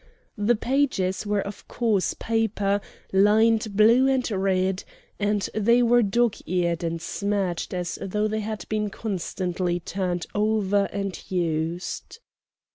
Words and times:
The 0.39 0.55
pages 0.55 1.27
were 1.27 1.41
of 1.45 1.67
coarse 1.67 2.15
paper, 2.15 2.81
lined 3.13 3.77
blue 3.77 4.07
and 4.07 4.31
red, 4.31 4.83
and 5.19 5.47
they 5.53 5.83
were 5.83 6.01
dog 6.01 6.37
eared 6.47 6.83
and 6.83 6.99
smirched 6.99 7.71
as 7.71 7.99
though 8.01 8.27
they 8.27 8.39
had 8.39 8.67
been 8.67 8.89
constantly 8.89 9.79
turned 9.79 10.25
over 10.33 10.85
and 10.91 11.23
used. 11.29 12.17